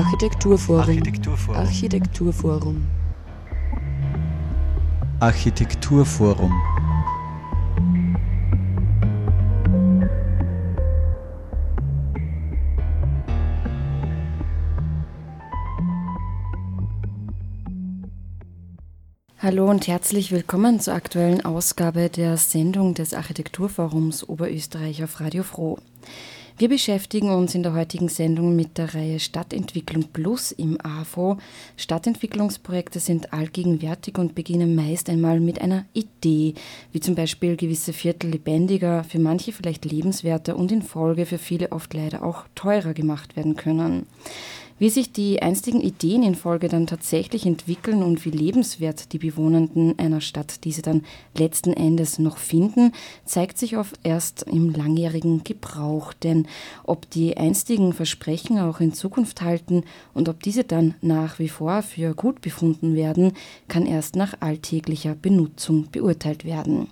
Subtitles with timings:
[0.00, 0.80] Architekturforum.
[0.80, 1.56] Architekturforum.
[1.60, 2.86] Architekturforum.
[5.20, 6.52] Architekturforum.
[19.38, 25.78] Hallo und herzlich willkommen zur aktuellen Ausgabe der Sendung des Architekturforums Oberösterreich auf Radio Froh.
[26.60, 31.38] Wir beschäftigen uns in der heutigen Sendung mit der Reihe Stadtentwicklung Plus im AFO.
[31.78, 36.52] Stadtentwicklungsprojekte sind allgegenwärtig und beginnen meist einmal mit einer Idee,
[36.92, 41.72] wie zum Beispiel gewisse Viertel lebendiger, für manche vielleicht lebenswerter und in Folge für viele
[41.72, 44.04] oft leider auch teurer gemacht werden können.
[44.80, 49.98] Wie sich die einstigen Ideen in Folge dann tatsächlich entwickeln und wie lebenswert die Bewohnenden
[49.98, 51.02] einer Stadt diese dann
[51.36, 52.92] letzten Endes noch finden,
[53.26, 56.14] zeigt sich oft erst im langjährigen Gebrauch.
[56.14, 56.46] Denn
[56.82, 61.82] ob die einstigen Versprechen auch in Zukunft halten und ob diese dann nach wie vor
[61.82, 63.34] für gut befunden werden,
[63.68, 66.88] kann erst nach alltäglicher Benutzung beurteilt werden.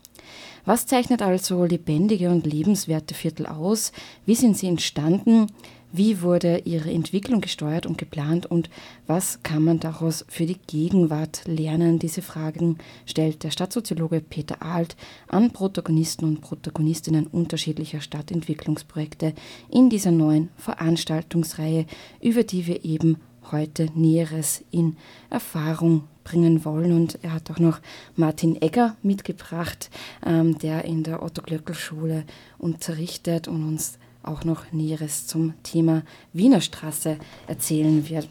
[0.66, 3.92] Was zeichnet also lebendige und lebenswerte Viertel aus?
[4.26, 5.46] Wie sind sie entstanden?
[5.90, 8.68] Wie wurde ihre Entwicklung gesteuert und geplant und
[9.06, 11.98] was kann man daraus für die Gegenwart lernen?
[11.98, 14.96] Diese Fragen stellt der Stadtsoziologe Peter Alt
[15.28, 19.32] an Protagonisten und Protagonistinnen unterschiedlicher Stadtentwicklungsprojekte
[19.70, 21.86] in dieser neuen Veranstaltungsreihe,
[22.20, 23.16] über die wir eben
[23.50, 24.98] heute Näheres in
[25.30, 26.92] Erfahrung bringen wollen.
[26.92, 27.80] Und er hat auch noch
[28.14, 29.88] Martin Egger mitgebracht,
[30.26, 32.24] ähm, der in der Otto-Glöckl-Schule
[32.58, 33.98] unterrichtet und uns
[34.28, 38.28] auch noch Näheres zum Thema Wiener Straße erzählen wird.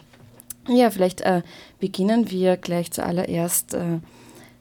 [0.70, 1.44] Ja, vielleicht äh,
[1.80, 4.00] beginnen wir gleich zuallererst äh,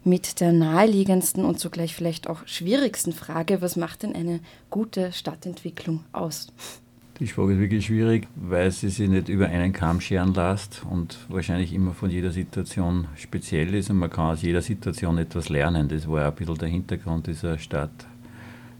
[0.04, 3.60] mit der naheliegendsten und zugleich vielleicht auch schwierigsten Frage.
[3.60, 6.52] Was macht denn eine gute Stadtentwicklung aus?
[7.18, 11.18] Die Frage ist wirklich schwierig, weil sie sich nicht über einen Kamm scheren lässt und
[11.28, 15.88] wahrscheinlich immer von jeder Situation speziell ist und man kann aus jeder Situation etwas lernen.
[15.88, 18.06] Das war ein bisschen der Hintergrund dieser Stadt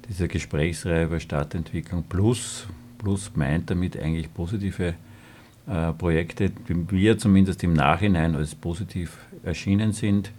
[0.08, 2.66] dieser Gesprächsreihe über Stadtentwicklung plus,
[2.98, 4.94] plus meint damit eigentlich positive
[5.66, 10.30] äh, Projekte, die wir zumindest im Nachhinein als positiv erschienen sind.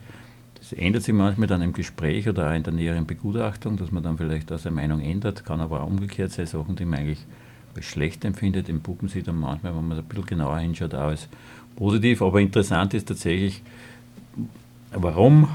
[0.58, 4.04] Das ändert sich manchmal dann im Gespräch oder auch in der näheren Begutachtung, dass man
[4.04, 7.26] dann vielleicht auch seine Meinung ändert, kann aber auch umgekehrt sein, Sachen, die man eigentlich
[7.76, 11.10] als schlecht empfindet, im Puppen sieht dann manchmal, wenn man ein bisschen genauer hinschaut, auch
[11.10, 11.28] als
[11.76, 12.22] positiv.
[12.22, 13.62] Aber interessant ist tatsächlich,
[14.92, 15.48] warum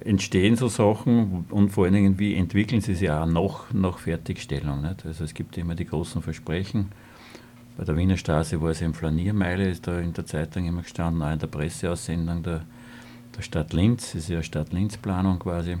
[0.00, 4.82] entstehen so Sachen und vor allen Dingen, wie entwickeln sie sich auch nach, nach Fertigstellung.
[4.82, 5.04] Nicht?
[5.04, 6.90] Also es gibt immer die großen Versprechen.
[7.76, 11.22] Bei der Wiener Straße war es eben Flaniermeile, ist da in der Zeitung immer gestanden,
[11.22, 12.62] auch in der Presseaussendung der,
[13.36, 15.78] der Stadt Linz, das ist ja Stadt-Linz-Planung quasi.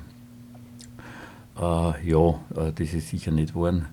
[1.58, 3.86] Äh, ja, äh, das ist sicher nicht geworden,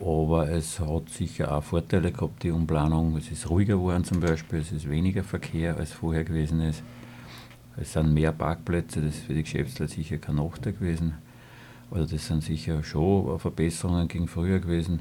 [0.00, 3.16] aber es hat sicher auch Vorteile gehabt, die Umplanung.
[3.16, 6.82] Es ist ruhiger geworden zum Beispiel, es ist weniger Verkehr als vorher gewesen ist.
[7.76, 11.14] Es sind mehr Parkplätze, das ist für die Geschäftsleute sicher kein Nachteil gewesen.
[11.90, 15.00] Also das sind sicher schon Verbesserungen gegen früher gewesen.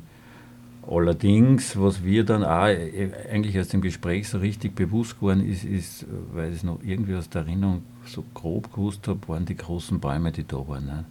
[0.90, 5.64] Allerdings, was wir dann auch äh, eigentlich aus dem Gespräch so richtig bewusst geworden ist,
[5.64, 9.56] ist, weil ich es noch irgendwie aus der Erinnerung so grob gewusst habe, waren die
[9.56, 10.86] großen Bäume, die da waren.
[10.86, 11.06] Ne?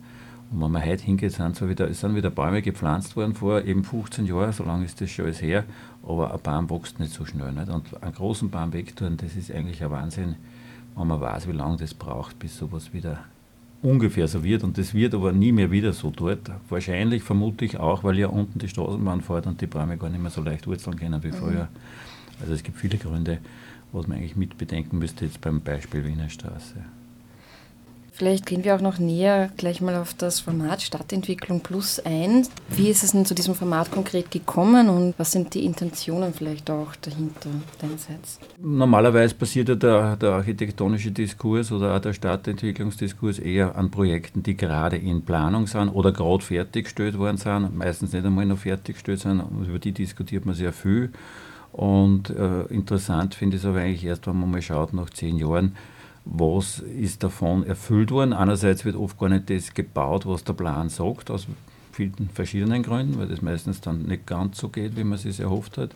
[0.50, 3.84] Und wenn man heute hingeht, sind, so wieder, sind wieder Bäume gepflanzt worden vor eben
[3.84, 5.64] 15 Jahren, so lange ist das schon alles her,
[6.02, 7.52] aber ein Baum wächst nicht so schnell.
[7.52, 7.68] Nicht?
[7.68, 10.34] Und einen großen Baum wegtun, das ist eigentlich ein Wahnsinn
[10.96, 13.20] wenn man weiß, wie lange das braucht, bis sowas wieder
[13.82, 14.62] ungefähr so wird.
[14.62, 16.50] Und das wird aber nie mehr wieder so dort.
[16.68, 20.20] Wahrscheinlich, vermute ich auch, weil ja unten die Straßenbahn fährt und die Bäume gar nicht
[20.20, 21.34] mehr so leicht wurzeln können wie mhm.
[21.34, 21.68] früher.
[22.40, 23.38] Also es gibt viele Gründe,
[23.92, 26.76] was man eigentlich mit bedenken müsste, jetzt beim Beispiel Wiener Straße.
[28.12, 32.46] Vielleicht gehen wir auch noch näher gleich mal auf das Format Stadtentwicklung Plus ein.
[32.68, 36.70] Wie ist es denn zu diesem Format konkret gekommen und was sind die Intentionen vielleicht
[36.70, 37.50] auch dahinter
[37.80, 38.38] deinerseits?
[38.60, 44.56] Normalerweise passiert ja der, der architektonische Diskurs oder auch der Stadtentwicklungsdiskurs eher an Projekten, die
[44.56, 49.42] gerade in Planung sind oder gerade fertiggestellt worden sind, meistens nicht einmal noch fertiggestellt sind.
[49.66, 51.10] Über die diskutiert man sehr viel.
[51.72, 55.36] Und äh, interessant finde ich es aber eigentlich erst, wenn man mal schaut, nach zehn
[55.36, 55.76] Jahren,
[56.30, 58.32] was ist davon erfüllt worden.
[58.32, 61.46] Einerseits wird oft gar nicht das gebaut, was der Plan sagt, aus
[61.92, 65.40] vielen verschiedenen Gründen, weil das meistens dann nicht ganz so geht, wie man es sich
[65.40, 65.90] erhofft hat.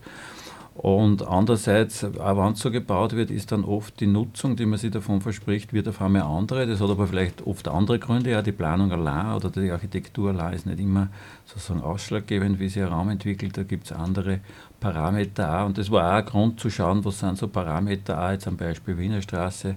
[0.74, 4.76] Und andererseits, auch wenn es so gebaut wird, ist dann oft die Nutzung, die man
[4.76, 6.66] sich davon verspricht, wird auf einmal andere.
[6.66, 8.30] Das hat aber vielleicht oft andere Gründe.
[8.30, 11.10] Ja, die Planung allein oder die Architektur allein ist nicht immer
[11.44, 13.56] sozusagen ausschlaggebend, wie sich ein Raum entwickelt.
[13.56, 14.40] Da gibt es andere
[14.80, 15.66] Parameter auch.
[15.66, 18.56] Und das war auch ein Grund zu schauen, was sind so Parameter auch, jetzt am
[18.56, 19.76] Beispiel Wiener Straße,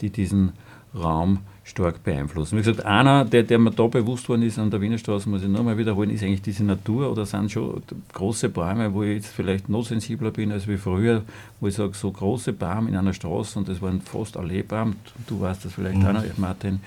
[0.00, 0.52] die diesen
[0.94, 2.56] Raum stark beeinflussen.
[2.56, 5.42] Wie gesagt, einer, der, der mir da bewusst worden ist an der Wiener Straße, muss
[5.42, 7.82] ich nochmal wiederholen, ist eigentlich diese Natur oder sind schon
[8.12, 11.22] große Bäume, wo ich jetzt vielleicht noch sensibler bin als wie früher,
[11.58, 14.94] wo ich sage, so große Bäume in einer Straße und das waren fast alle Bäume,
[15.26, 16.06] du weißt das vielleicht mhm.
[16.06, 16.80] auch noch, Martin,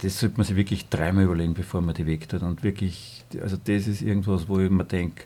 [0.00, 3.58] das sollte man sich wirklich dreimal überlegen, bevor man die weg tut und wirklich, also
[3.62, 5.24] das ist irgendwas, wo ich mir denke,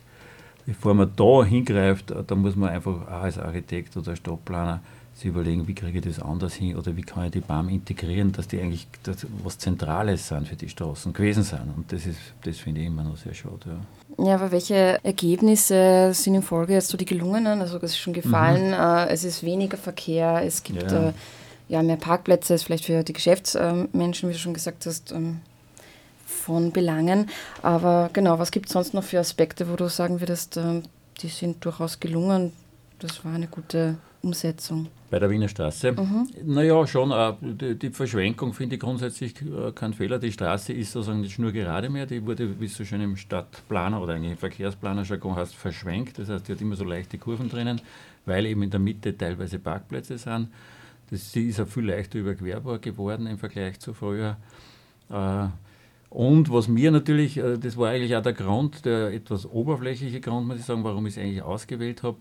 [0.66, 4.80] bevor man da hingreift, da muss man einfach auch als Architekt oder Stadtplaner
[5.20, 8.32] sich überlegen, wie kriege ich das anders hin oder wie kann ich die BAM integrieren,
[8.32, 11.72] dass die eigentlich das, was Zentrales sind für die Straßen gewesen sind.
[11.76, 13.78] Und das ist, das finde ich immer noch sehr schade.
[14.18, 14.24] Ja.
[14.24, 17.60] ja, aber welche Ergebnisse sind in Folge jetzt so die gelungenen?
[17.60, 18.72] Also es ist schon gefallen, mhm.
[18.72, 21.08] äh, es ist weniger Verkehr, es gibt ja.
[21.08, 21.12] Äh,
[21.68, 25.40] ja mehr Parkplätze, ist vielleicht für die Geschäftsmenschen, wie du schon gesagt hast, ähm,
[26.24, 27.28] von Belangen.
[27.60, 30.80] Aber genau, was gibt es sonst noch für Aspekte, wo du sagen würdest, äh,
[31.20, 32.52] die sind durchaus gelungen?
[32.98, 34.88] Das war eine gute Umsetzung.
[35.10, 35.92] Bei der Wiener Straße?
[35.92, 36.28] Mhm.
[36.44, 37.10] Naja, schon.
[37.10, 40.18] Äh, die, Verschwenkung finde ich grundsätzlich äh, kein Fehler.
[40.18, 42.06] Die Straße ist sozusagen nicht nur gerade mehr.
[42.06, 46.18] Die wurde, wie es so schön im Stadtplaner oder eigentlich im Verkehrsplaner-Jargon heißt, verschwenkt.
[46.18, 47.80] Das heißt, die hat immer so leichte Kurven drinnen,
[48.26, 50.48] weil eben in der Mitte teilweise Parkplätze sind.
[51.10, 54.36] Das, sie ist auch viel leichter überquerbar geworden im Vergleich zu früher.
[55.08, 55.46] Äh,
[56.10, 60.58] und was mir natürlich, das war eigentlich auch der Grund, der etwas oberflächliche Grund, muss
[60.58, 62.16] ich sagen, warum ich es eigentlich ausgewählt habe,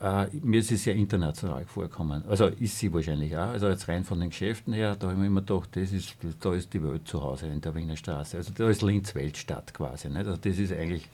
[0.00, 2.24] äh, mir ist sie sehr international vorkommen.
[2.28, 3.48] Also ist sie wahrscheinlich auch.
[3.48, 6.16] Also jetzt rein von den Geschäften her, da habe ich mir immer gedacht, das ist,
[6.40, 8.36] da ist die Welt zu Hause in der Wiener Straße.
[8.36, 10.08] Also da ist Linz Weltstadt quasi.
[10.08, 10.18] Nicht?
[10.18, 11.08] Also das ist eigentlich,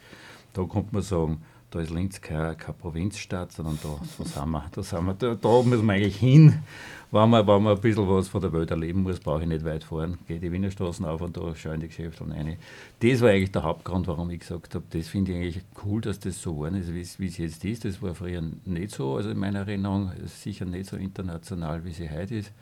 [0.52, 1.42] da kommt man sagen,
[1.74, 5.34] da ist Linz keine, keine Provinzstadt, sondern da, da, sind wir, da, sind wir, da,
[5.34, 6.62] da müssen wir eigentlich hin.
[7.10, 9.64] Wenn man, wenn man ein bisschen was von der Welt erleben muss, brauche ich nicht
[9.64, 10.18] weit fahren.
[10.28, 12.56] Gehe die Wiener Straßen auf und da schaue in die Geschäfte rein.
[13.00, 16.20] Das war eigentlich der Hauptgrund, warum ich gesagt habe, das finde ich eigentlich cool, dass
[16.20, 17.84] das so geworden ist, wie es jetzt ist.
[17.84, 22.08] Das war früher nicht so, also in meiner Erinnerung sicher nicht so international, wie sie
[22.08, 22.52] heute ist.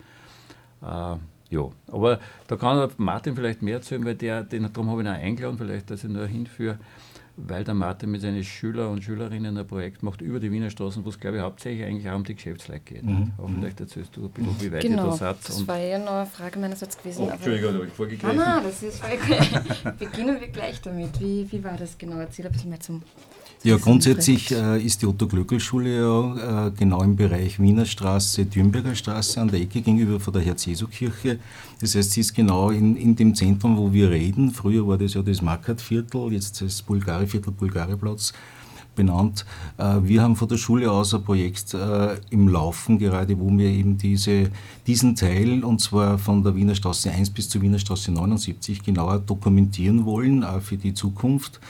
[0.82, 1.17] Äh,
[1.50, 5.12] ja, aber da kann Martin vielleicht mehr erzählen, weil der, den, darum habe ich ihn
[5.12, 6.79] auch eingeladen, vielleicht, dass ich nur hinführe
[7.37, 11.05] weil der Martin mit seinen Schüler und Schülerinnen ein Projekt macht über die Wiener Straßen,
[11.05, 13.05] wo es, glaube ich, hauptsächlich eigentlich auch um die Geschäftsleute geht.
[13.05, 13.32] Mhm.
[13.38, 15.37] Aber vielleicht erzählst du ein bisschen, wie weit genau, ihr da seid.
[15.46, 17.25] Das war ja noch eine Frage meinerseits gewesen.
[17.26, 18.37] Oh, Entschuldigung, habe ich vorgegriffen.
[18.37, 19.93] Nein, nein, das ist voll.
[19.99, 21.20] Beginnen wir gleich damit.
[21.20, 22.17] Wie, wie war das genau?
[22.17, 23.02] Erzähl ein bisschen mehr zum
[23.64, 29.41] ja, grundsätzlich äh, ist die Otto-Glöckl-Schule ja äh, genau im Bereich Wiener Straße, Dürnberger Straße
[29.41, 31.38] an der Ecke gegenüber von der Herz-Jesu-Kirche.
[31.81, 34.50] Das heißt, sie ist genau in, in dem Zentrum, wo wir reden.
[34.50, 38.32] Früher war das ja das Markert-Viertel, jetzt das Bulgari-Viertel, Bulgari-Platz
[38.94, 39.47] benannt.
[39.79, 43.69] Äh, wir haben von der Schule aus ein Projekt äh, im Laufen, gerade wo wir
[43.69, 44.50] eben diese,
[44.87, 49.20] diesen Teil, und zwar von der Wiener Straße 1 bis zur Wiener Straße 79, genauer
[49.20, 51.61] dokumentieren wollen, auch für die Zukunft.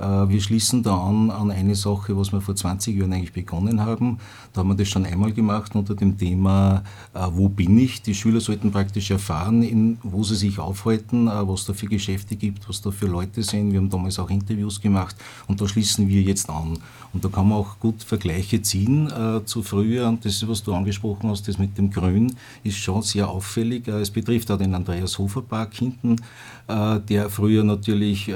[0.00, 3.80] Äh, wir schließen da an, an eine Sache, was wir vor 20 Jahren eigentlich begonnen
[3.80, 4.18] haben.
[4.52, 6.82] Da haben wir das schon einmal gemacht unter dem Thema,
[7.14, 8.02] äh, wo bin ich?
[8.02, 12.36] Die Schüler sollten praktisch erfahren, in, wo sie sich aufhalten, äh, was da für Geschäfte
[12.36, 13.72] gibt, was da für Leute sind.
[13.72, 15.16] Wir haben damals auch Interviews gemacht
[15.46, 16.78] und da schließen wir jetzt an.
[17.12, 20.08] Und da kann man auch gut Vergleiche ziehen äh, zu früher.
[20.08, 23.88] Und das, was du angesprochen hast, das mit dem Grün, ist schon sehr auffällig.
[23.88, 26.16] Äh, es betrifft auch den Andreas Hofer Park hinten,
[26.68, 28.30] äh, der früher natürlich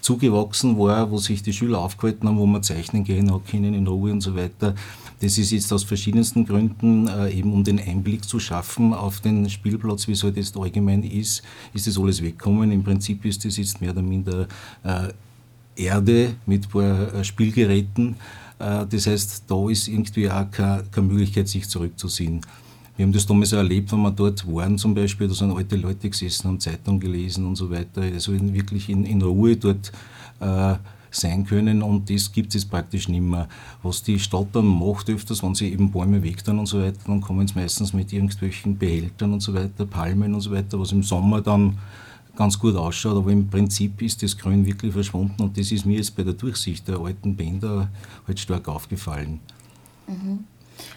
[0.00, 3.86] zugewachsen war, wo sich die Schüler aufgehalten haben, wo man zeichnen gehen hat können in
[3.86, 4.74] Ruhe und so weiter.
[5.20, 9.50] Das ist jetzt aus verschiedensten Gründen, äh, eben um den Einblick zu schaffen auf den
[9.50, 11.42] Spielplatz, wie es halt jetzt allgemein ist,
[11.74, 12.72] ist das alles weggekommen.
[12.72, 14.48] Im Prinzip ist das jetzt mehr oder minder
[14.82, 15.08] äh,
[15.76, 18.16] Erde mit ein paar äh, Spielgeräten.
[18.58, 22.40] Äh, das heißt, da ist irgendwie auch keine, Möglichkeit, sich zurückzuziehen.
[22.96, 25.76] Wir haben das damals auch erlebt, wenn wir dort waren zum Beispiel, da sind alte
[25.76, 29.90] Leute gesessen, haben Zeitung gelesen und so weiter, also wirklich in, in Ruhe dort
[30.40, 30.74] äh,
[31.10, 33.48] sein können und das gibt es praktisch nicht mehr.
[33.82, 37.20] Was die Stadt dann macht öfters, wenn sie eben Bäume wegtun und so weiter, dann
[37.20, 41.02] kommen sie meistens mit irgendwelchen Behältern und so weiter, Palmen und so weiter, was im
[41.02, 41.78] Sommer dann
[42.40, 45.98] ganz gut ausschaut, aber im Prinzip ist das Grün wirklich verschwunden und das ist mir
[45.98, 47.90] jetzt bei der Durchsicht der alten Bänder
[48.26, 49.40] halt stark aufgefallen.
[50.06, 50.38] Mhm.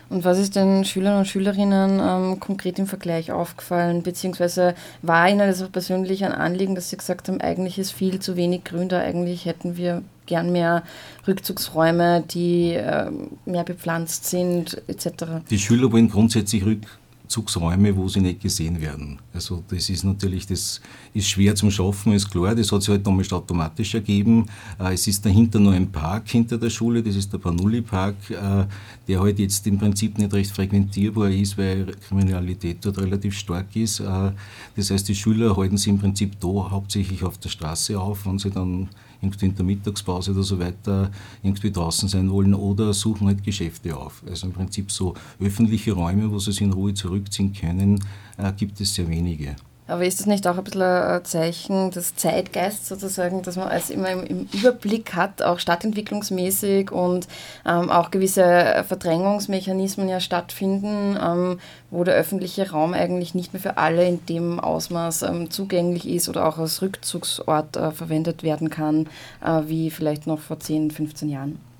[0.09, 4.03] Und was ist den Schülern und Schülerinnen ähm, konkret im Vergleich aufgefallen?
[4.03, 8.19] Beziehungsweise war Ihnen das auch persönlich ein Anliegen, dass Sie gesagt haben, eigentlich ist viel
[8.19, 10.83] zu wenig Grün da, eigentlich hätten wir gern mehr
[11.27, 13.11] Rückzugsräume, die äh,
[13.45, 15.43] mehr bepflanzt sind, etc.
[15.49, 17.02] Die Schüler wollen grundsätzlich Rückzugsräume
[17.33, 19.19] Rückzugsräume, wo sie nicht gesehen werden.
[19.33, 20.81] Also das ist natürlich, das
[21.13, 22.53] ist schwer zum Schaffen, ist klar.
[22.53, 24.45] Das hat sich halt damals automatisch ergeben.
[24.77, 28.15] Es ist dahinter nur ein Park hinter der Schule, das ist der Panulli-Park,
[29.07, 34.01] der halt jetzt im Prinzip nicht recht frequentierbar ist, weil Kriminalität dort relativ stark ist.
[34.75, 38.37] Das heißt, die Schüler halten sich im Prinzip da hauptsächlich auf der Straße auf, wenn
[38.37, 38.89] sie dann
[39.23, 41.11] irgendwie in der Mittagspause oder so weiter
[41.41, 44.23] irgendwie draußen sein wollen oder suchen halt Geschäfte auf.
[44.29, 48.03] Also im Prinzip so öffentliche Räume, wo sie sich in Ruhe zurückziehen können,
[48.37, 49.55] äh, gibt es sehr wenige.
[49.87, 53.89] Aber ist das nicht auch ein bisschen ein Zeichen des Zeitgeists sozusagen, dass man als
[53.89, 57.27] immer im, im Überblick hat, auch stadtentwicklungsmäßig und
[57.65, 61.59] ähm, auch gewisse Verdrängungsmechanismen ja stattfinden, ähm,
[61.91, 66.29] wo der öffentliche Raum eigentlich nicht mehr für alle in dem Ausmaß ähm, zugänglich ist
[66.29, 69.07] oder auch als Rückzugsort äh, verwendet werden kann,
[69.43, 71.72] äh, wie vielleicht noch vor 10, 15 Jahren?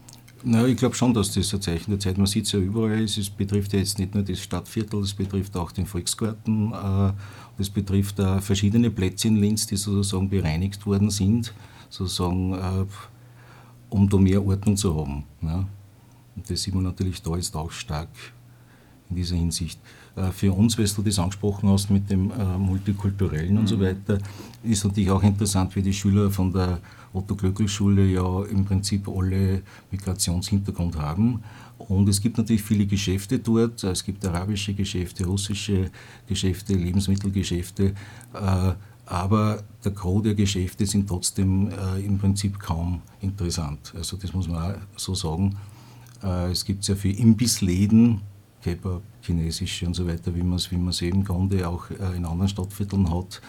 [0.45, 3.03] Na, ich glaube schon, dass das ein Zeichen der Zeit, man sieht es ja überall,
[3.03, 7.13] es betrifft ja jetzt nicht nur das Stadtviertel, es betrifft auch den Volksgarten, äh,
[7.57, 11.53] es betrifft äh, verschiedene Plätze in Linz, die sozusagen bereinigt worden sind,
[11.89, 12.85] sozusagen, äh,
[13.89, 15.23] um da mehr Ordnung zu haben.
[15.41, 15.65] Ja.
[16.35, 18.09] Und das sieht man natürlich da jetzt auch stark
[19.09, 19.79] in dieser Hinsicht.
[20.15, 23.81] Äh, für uns, weil du das angesprochen hast mit dem äh, Multikulturellen und so mhm.
[23.81, 24.19] weiter,
[24.63, 26.79] ist natürlich auch interessant, wie die Schüler von der
[27.13, 31.43] Otto-Glöckl-Schule ja im Prinzip alle Migrationshintergrund haben.
[31.77, 33.83] Und es gibt natürlich viele Geschäfte dort.
[33.83, 35.91] Es gibt arabische Geschäfte, russische
[36.27, 37.93] Geschäfte, Lebensmittelgeschäfte.
[38.33, 38.73] Äh,
[39.05, 41.69] aber der Gros der Geschäfte sind trotzdem
[42.01, 43.93] im Prinzip kaum interessant.
[43.97, 45.57] Also das muss man auch so sagen.
[46.49, 48.21] Es gibt sehr viele Imbissläden,
[48.63, 52.25] Kebab, chinesische und so weiter, wie man es wie eben im Grunde auch äh, in
[52.25, 53.41] anderen Stadtvierteln hat.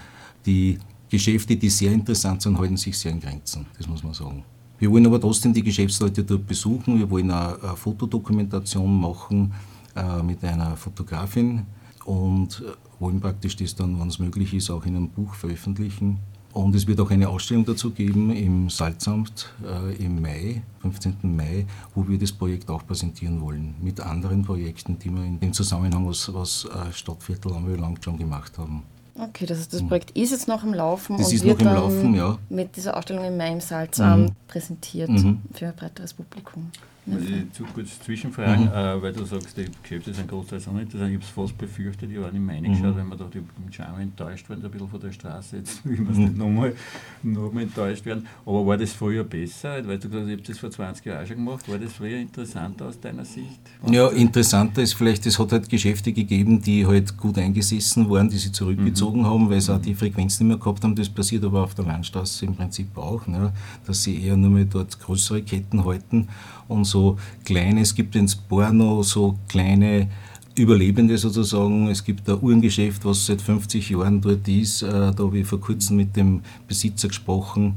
[0.44, 0.78] Die
[1.08, 4.44] Geschäfte, die sehr interessant sind, halten sich sehr in Grenzen, das muss man sagen.
[4.78, 9.52] Wir wollen aber trotzdem die Geschäftsleute dort besuchen, wir wollen eine, eine Fotodokumentation machen
[9.94, 11.64] äh, mit einer Fotografin
[12.04, 12.62] und
[12.98, 16.18] wollen praktisch das dann, wenn es möglich ist, auch in einem Buch veröffentlichen.
[16.54, 21.16] Und es wird auch eine Ausstellung dazu geben im Salzamt äh, im Mai, 15.
[21.22, 25.52] Mai, wo wir das Projekt auch präsentieren wollen, mit anderen Projekten, die wir in dem
[25.52, 28.84] Zusammenhang, was, was äh, Stadtviertel anbelangt, schon gemacht haben.
[29.16, 31.76] Okay, das, das Projekt ist jetzt noch im Laufen das und ist wird noch im
[31.76, 32.38] Laufen, ja.
[32.48, 34.36] mit dieser Ausstellung im Mai im Salzamt mhm.
[34.46, 35.42] präsentiert mhm.
[35.52, 36.70] für ein breiteres Publikum.
[37.06, 38.72] Muss ich zu kurz zwischenfragen, mhm.
[38.72, 40.94] äh, weil du sagst, die Geschäfte sind großteils auch nicht.
[40.94, 43.10] Ich habe es fast befürchtet, ich war nicht mehr reingeschaut, mhm.
[43.10, 45.58] weil wir da mit Charme enttäuscht werden, ein bisschen von der Straße.
[45.58, 46.24] Jetzt will man es mhm.
[46.24, 46.74] nicht nochmal
[47.22, 48.26] noch mal enttäuscht werden.
[48.46, 49.86] Aber war das früher besser?
[49.86, 51.68] Weil du gesagt hast, ich habe das vor 20 Jahren schon gemacht.
[51.68, 53.60] War das früher interessanter aus deiner Sicht?
[53.86, 58.38] ja, interessanter ist vielleicht, es hat halt Geschäfte gegeben, die halt gut eingesessen waren, die
[58.38, 59.26] sie zurückgezogen mhm.
[59.26, 60.94] haben, weil sie auch die Frequenz nicht mehr gehabt haben.
[60.94, 63.52] Das passiert aber auf der Landstraße im Prinzip auch, ne?
[63.86, 66.28] dass sie eher nur mal dort größere Ketten halten
[66.68, 70.08] und so kleine, es gibt ins Porno so kleine
[70.56, 71.88] Überlebende sozusagen.
[71.88, 74.82] Es gibt ein Uhrengeschäft, was seit 50 Jahren dort ist.
[74.82, 77.76] Äh, da habe ich vor kurzem mit dem Besitzer gesprochen,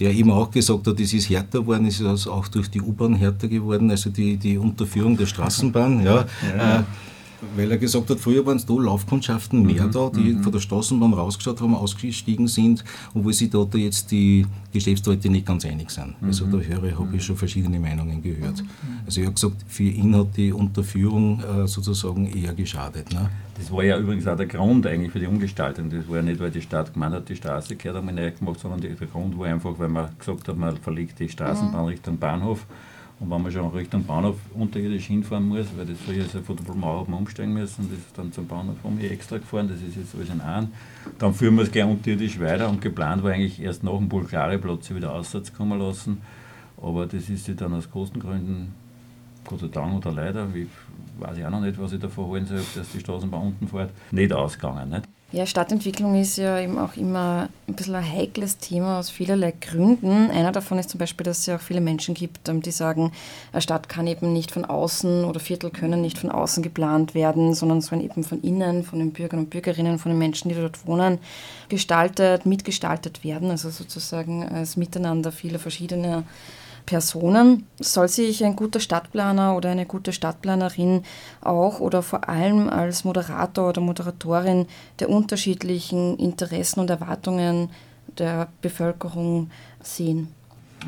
[0.00, 3.14] der eben auch gesagt hat, es ist härter geworden, es ist auch durch die U-Bahn
[3.14, 6.02] härter geworden, also die, die Unterführung der Straßenbahn.
[6.04, 6.24] Ja,
[6.56, 6.78] ja.
[6.78, 6.82] Äh,
[7.56, 9.92] weil er gesagt hat, früher waren es da Laufkundschaften mehr mhm.
[9.92, 10.42] da, die mhm.
[10.42, 15.64] von der Straßenbahn rausgeschaut haben, ausgestiegen sind, obwohl sich da jetzt die Geschäftsleute nicht ganz
[15.64, 16.14] einig sind.
[16.22, 16.54] Also mhm.
[16.54, 18.62] Also da höre, habe ich schon verschiedene Meinungen gehört.
[18.62, 19.00] Mhm.
[19.06, 23.12] Also er hat gesagt, für ihn hat die Unterführung äh, sozusagen eher geschadet.
[23.12, 23.28] Ne?
[23.56, 25.90] Das war ja übrigens auch der Grund eigentlich für die Umgestaltung.
[25.90, 28.60] Das war ja nicht, weil die Stadt gemeint hat, die Straße gehört einmal neu gemacht,
[28.60, 31.88] sondern der Grund war einfach, weil man gesagt hat, man verlegt die Straßenbahn mhm.
[31.88, 32.66] Richtung Bahnhof
[33.20, 36.56] und wenn man schon Richtung Bahnhof unterirdisch hinfahren muss, weil das früher ist ja von
[36.56, 39.82] der Blumau haben umsteigen müssen, das ist dann zum Bahnhof haben wir extra gefahren, das
[39.82, 40.68] ist jetzt alles in einem.
[41.18, 44.94] Dann führen wir es gleich unterirdisch weiter und geplant war eigentlich erst nach dem Bulgari-Platz
[44.94, 46.22] wieder Aussatz kommen lassen.
[46.80, 48.72] Aber das ist sich dann aus Kostengründen,
[49.44, 50.68] Gott sei Dank oder leider, wie,
[51.18, 53.90] weiß ich auch noch nicht, was ich davon holen soll, dass die Straßenbahn unten fährt,
[54.12, 54.90] nicht ausgegangen.
[54.90, 55.08] Nicht?
[55.30, 60.30] Ja, Stadtentwicklung ist ja eben auch immer ein bisschen ein heikles Thema aus vielerlei Gründen.
[60.30, 63.12] Einer davon ist zum Beispiel, dass es ja auch viele Menschen gibt, ähm, die sagen,
[63.52, 67.52] eine Stadt kann eben nicht von außen oder Viertel können nicht von außen geplant werden,
[67.52, 70.86] sondern sollen eben von innen, von den Bürgern und Bürgerinnen, von den Menschen, die dort
[70.86, 71.18] wohnen,
[71.68, 73.50] gestaltet, mitgestaltet werden.
[73.50, 76.24] Also sozusagen als Miteinander vieler verschiedener
[76.88, 81.02] Personen soll sich ein guter Stadtplaner oder eine gute Stadtplanerin
[81.42, 84.66] auch oder vor allem als Moderator oder Moderatorin
[84.98, 87.68] der unterschiedlichen Interessen und Erwartungen
[88.16, 89.50] der Bevölkerung
[89.82, 90.28] sehen?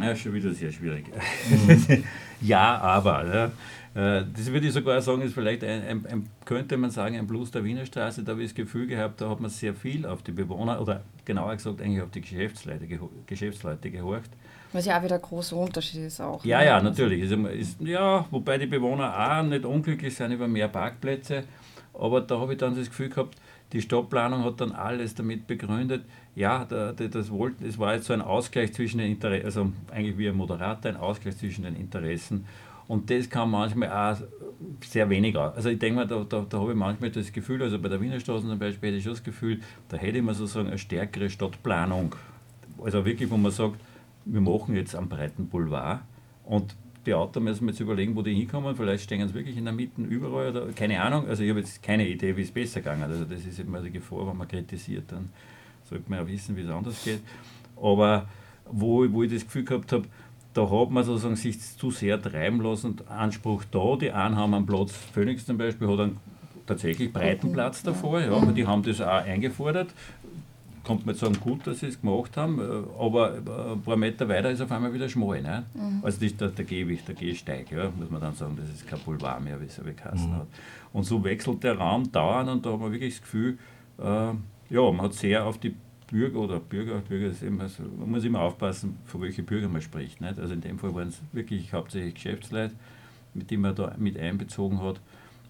[0.03, 1.05] Ja, schon wieder sehr schwierig.
[1.51, 2.05] Mhm.
[2.41, 3.53] ja, aber.
[3.95, 4.21] Ja.
[4.21, 7.27] Äh, das würde ich sogar sagen, ist vielleicht ein, ein, ein, könnte man sagen, ein
[7.27, 8.23] Plus der Wiener Straße.
[8.25, 11.03] Da habe ich das Gefühl gehabt, da hat man sehr viel auf die Bewohner oder
[11.27, 12.87] genauer gesagt eigentlich auf die Geschäftsleute,
[13.27, 14.31] Geschäftsleute gehorcht.
[14.73, 16.45] Was ja auch wieder ein großer Unterschied ist auch.
[16.45, 16.67] Ja, ne?
[16.67, 17.23] ja, natürlich.
[17.23, 21.45] Ist, ist, ja, wobei die Bewohner auch nicht unglücklich sind über mehr Parkplätze.
[21.93, 23.37] Aber da habe ich dann das Gefühl gehabt,
[23.73, 28.13] die Stadtplanung hat dann alles damit begründet, ja, da, das, wollte, es war jetzt so
[28.13, 32.47] ein Ausgleich zwischen den Interessen, also eigentlich wie ein Moderator, ein Ausgleich zwischen den Interessen.
[32.89, 34.21] Und das kam manchmal auch
[34.85, 35.55] sehr wenig aus.
[35.55, 38.01] Also ich denke mal, da, da, da habe ich manchmal das Gefühl, also bei der
[38.01, 41.31] Wiener Straße zum Beispiel hätte ich schon das Gefühl, da hätte man sozusagen eine stärkere
[41.31, 42.17] Stadtplanung.
[42.83, 43.77] Also wirklich, wo man sagt,
[44.33, 46.01] wir machen jetzt einen breiten Boulevard
[46.45, 48.77] und die Autos müssen wir jetzt überlegen, wo die hinkommen.
[48.77, 51.27] Vielleicht stehen sie wirklich in der Mitte überall oder keine Ahnung.
[51.29, 53.91] Also ich habe jetzt keine Idee, wie es besser gegangen Also das ist immer die
[53.91, 55.31] Gefahr, wenn man kritisiert, dann
[55.89, 57.21] sollte man ja wissen, wie es anders geht.
[57.77, 58.27] Aber
[58.67, 60.05] wo, wo ich das Gefühl gehabt habe,
[60.53, 63.97] da hat man sozusagen sich zu sehr treiben lassen und Anspruch da.
[63.97, 66.19] Die einen haben einen Platz, Phoenix zum Beispiel, hat einen
[66.67, 69.89] tatsächlich breiten Platz davor, ja, aber die haben das auch eingefordert
[70.85, 73.35] kommt man sagen, gut, dass sie es gemacht haben, äh, aber
[73.73, 75.43] ein paar Meter weiter ist auf einmal wieder schmal.
[75.43, 75.65] Ne?
[75.75, 76.01] Mhm.
[76.03, 78.87] Also das ist der, der Gehweg, der Gehsteig, ja, muss man dann sagen, das ist
[78.87, 80.37] kein Boulevard mehr, wie es geheißen mhm.
[80.37, 80.47] hat.
[80.93, 83.59] Und so wechselt der Raum dauernd und da hat man wirklich das Gefühl,
[83.99, 85.75] äh, ja, man hat sehr auf die
[86.11, 89.83] Bürger oder Bürger, Bürger ist immer so, man muss immer aufpassen, von welchen Bürgern man
[89.83, 90.21] spricht.
[90.21, 90.39] Nicht?
[90.39, 92.75] Also in dem Fall waren es wirklich hauptsächlich Geschäftsleute,
[93.33, 95.01] mit denen man da mit einbezogen hat.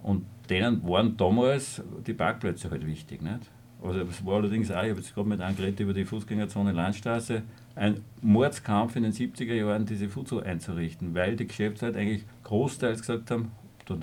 [0.02, 3.22] Und denen waren damals die Parkplätze halt wichtig.
[3.22, 3.50] Nicht?
[3.82, 7.42] Also es war allerdings auch, ich habe jetzt gerade mit angeredet über die Fußgängerzone Landstraße,
[7.76, 13.30] ein Mordskampf in den 70er Jahren, diese Fuzo einzurichten, weil die Geschäftsleute eigentlich großteils gesagt
[13.30, 13.52] haben,
[13.86, 13.96] da,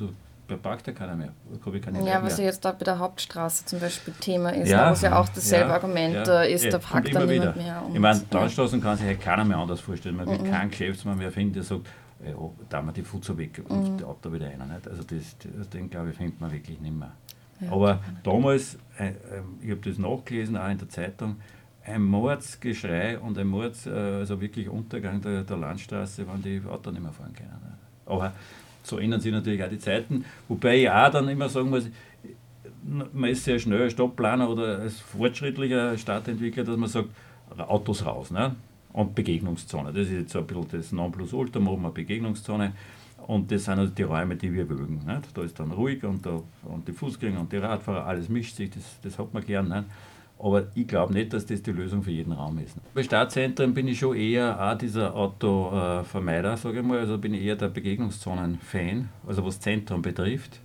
[0.48, 1.30] da parkt ja keiner mehr.
[2.04, 5.20] Ja, was ja jetzt da bei der Hauptstraße zum Beispiel Thema ist, ja, was ja
[5.20, 7.64] auch dasselbe ja, Argument ja, ist, ja, da parkt dann niemand wieder.
[7.64, 7.84] mehr.
[7.94, 10.16] Ich meine, Landstraßen kann sich halt keiner mehr anders vorstellen.
[10.16, 10.50] Man wird mhm.
[10.50, 11.88] keinen Geschäftsmann mehr finden, der sagt,
[12.26, 12.34] ja,
[12.70, 14.04] da haben wir die Fuzo weg und mhm.
[14.22, 14.66] da wieder einer.
[14.66, 14.88] Nicht?
[14.88, 17.12] Also das, das, den glaube ich, findet man wirklich nicht mehr.
[17.70, 19.14] Aber damals, äh, äh,
[19.62, 21.38] ich habe das nachgelesen, auch in der Zeitung,
[21.84, 26.94] ein Mordsgeschrei und ein Mords, äh, also wirklich Untergang der, der Landstraße, wann die Autos
[26.94, 27.50] nicht mehr fahren können.
[28.06, 28.34] Aber
[28.84, 30.26] so ändern sich natürlich auch die Zeiten.
[30.48, 31.90] Wobei ich auch dann immer sagen muss,
[33.14, 37.10] man ist sehr schnell als Stadtplaner oder als fortschrittlicher Stadtentwickler, dass man sagt,
[37.58, 38.32] Autos raus.
[38.32, 38.56] Ne?
[38.94, 39.92] Und Begegnungszone.
[39.92, 42.74] Das ist jetzt so ein bisschen das Nonplusultra, machen wir Begegnungszone.
[43.28, 45.02] Und das sind also die Räume, die wir mögen.
[45.06, 45.38] Nicht?
[45.38, 48.70] Da ist dann ruhig und, da, und die Fußgänger und die Radfahrer, alles mischt sich,
[48.70, 49.68] das, das hat man gern.
[49.68, 49.84] Nicht?
[50.40, 52.78] Aber ich glaube nicht, dass das die Lösung für jeden Raum ist.
[52.94, 57.00] Bei Stadtzentren bin ich schon eher auch dieser Autovermeider, sage ich mal.
[57.00, 60.62] Also bin ich eher der Begegnungszonen-Fan, also was Zentrum betrifft.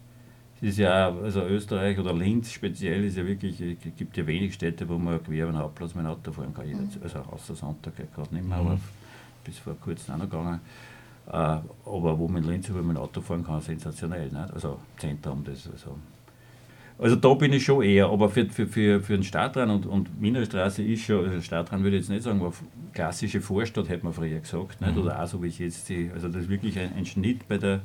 [0.61, 4.55] Es ist ja, also Österreich oder Linz speziell ist ja wirklich, es gibt ja wenig
[4.55, 6.69] Städte, wo man quer über den Hauptplatz mit dem Auto fahren kann.
[6.69, 6.89] Mhm.
[7.03, 8.79] Also außer Sonntag gerade nicht mehr, aber
[9.43, 10.61] bis vor kurzem auch noch gegangen.
[11.29, 14.29] Äh, aber wo man in Linz über mein Auto fahren kann, sensationell.
[14.29, 14.55] Nicht?
[14.55, 15.97] Also Zentrum, das also.
[16.99, 20.09] Also da bin ich schon eher, aber für, für, für, für den Stadtrand und, und
[20.21, 22.53] Wiener Straße ist schon, also Stadtrand würde ich jetzt nicht sagen, aber
[22.93, 24.81] klassische Vorstadt, hätte man früher gesagt.
[24.81, 24.95] Nicht?
[24.95, 25.03] Mhm.
[25.03, 26.13] Oder auch so wie ich jetzt sehe.
[26.13, 27.81] Also das ist wirklich ein, ein Schnitt bei der,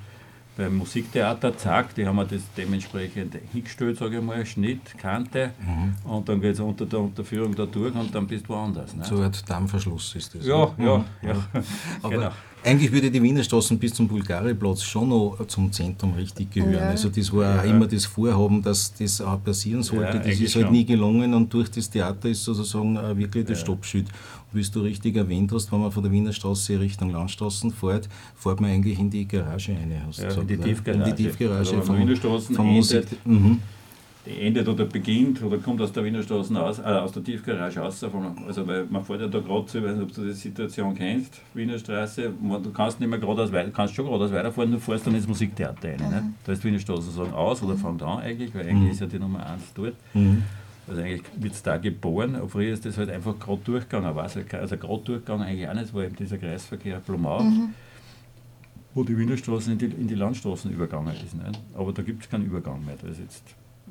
[0.58, 6.12] beim Musiktheater, zack, die haben wir das dementsprechend hingestellt, sage ich mal, Schnitt, Kante mhm.
[6.12, 8.96] und dann geht es unter der Unterführung da durch und dann bist du woanders.
[8.96, 9.04] Ne?
[9.06, 10.46] So ein Dammverschluss ist das.
[10.46, 10.86] Ja, ne?
[10.86, 11.06] ja, mhm.
[11.30, 11.36] ja.
[12.02, 12.32] Aber genau.
[12.68, 16.74] Eigentlich würde die Wiener Straßen bis zum Bulgariplatz schon noch zum Zentrum richtig gehören.
[16.74, 16.90] Ja.
[16.90, 17.72] Also das war ja.
[17.72, 20.18] immer das Vorhaben, dass das auch passieren sollte.
[20.18, 20.74] Ja, das ist halt schon.
[20.74, 24.08] nie gelungen und durch das Theater ist sozusagen wirklich das Stoppschild.
[24.52, 28.10] Und wie du richtig erwähnt hast, wenn man von der Wiener Straße Richtung Landstraßen fährt,
[28.36, 30.02] fährt man eigentlich in die Garage rein.
[30.06, 31.10] Hast ja, gesagt, in die Tiefgarage.
[31.10, 33.06] In die Tiefgarage also von, Wiener Straßen Musik.
[33.24, 33.60] Mhm
[34.28, 38.04] endet oder beginnt oder kommt aus der Wiener Straße aus, äh, aus der Tiefgarage raus.
[38.48, 40.96] Also weil man fährt ja da gerade so, ich weiß nicht, ob du die Situation
[40.96, 42.32] kennst, Wiener Straße,
[42.64, 45.90] du kannst nicht mehr geradeaus weiter, kannst schon geradeaus weiterfahren, du fährst dann ins Musiktheater
[45.90, 45.98] rein.
[45.98, 46.34] Mhm.
[46.46, 48.92] Da ist die Wiener Straße sozusagen aus oder fängt an eigentlich, weil eigentlich mhm.
[48.92, 49.96] ist ja die Nummer 1 dort.
[50.14, 50.44] Mhm.
[50.88, 54.18] Also eigentlich wird es da geboren, früher ist das halt einfach gerade durchgegangen.
[54.18, 57.74] Also gerade durchgegangen eigentlich auch nicht, war eben dieser Kreisverkehr Blumau, mhm.
[58.94, 61.36] wo die Wiener Straße in die, in die Landstraßen übergegangen ist.
[61.36, 61.60] Nicht?
[61.74, 62.96] Aber da gibt es keinen Übergang mehr.
[63.02, 63.44] Da ist jetzt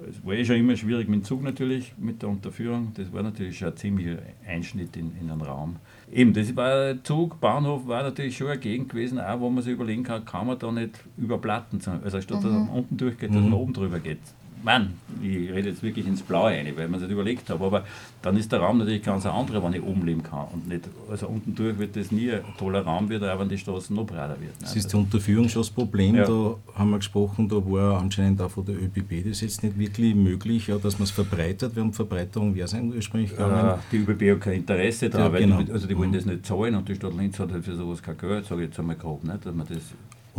[0.09, 2.93] es war eh schon immer schwierig mit dem Zug natürlich, mit der Unterführung.
[2.95, 5.77] Das war natürlich schon ein ziemlicher Einschnitt in, in einen Raum.
[6.13, 9.73] Eben, das war Zug, Bahnhof war natürlich schon eine Gegend gewesen, auch wo man sich
[9.73, 12.45] überlegen kann, kann man da nicht über Platten, also statt mhm.
[12.45, 13.55] dass man unten durchgeht, dass man mhm.
[13.55, 14.19] oben drüber geht.
[14.63, 17.85] Mann, ich rede jetzt wirklich ins Blaue ein, weil man es nicht überlegt habe, aber
[18.23, 20.47] dann ist der Raum natürlich ganz ein anderer, wenn ich oben leben kann.
[20.53, 23.59] Und nicht, also unten durch wird das nie ein toller Raum wird, auch wenn die
[23.59, 24.55] Straße noch breiter wird.
[24.61, 26.25] Das ist die Unterführung schon das Problem, ja.
[26.25, 30.15] da haben wir gesprochen, da war anscheinend auch von der ÖBB das jetzt nicht wirklich
[30.15, 31.77] möglich, ja, dass man es verbreitert.
[31.77, 33.79] Wir haben Verbreiterung, wer sein ursprünglich gegangen?
[33.79, 35.63] Äh, die ÖBB hat kein Interesse daran, ja, genau.
[35.63, 36.15] die, also die wollen mhm.
[36.15, 38.69] das nicht zahlen und die Stadt Linz hat halt für sowas kein Geld, sage ich
[38.69, 39.83] jetzt einmal grob, nicht, dass man das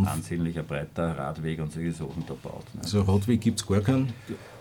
[0.05, 2.65] ansehnlicher breiter Radweg und solche Sachen da baut.
[2.73, 2.81] Ne?
[2.81, 4.13] Also Radweg gibt es gar keinen?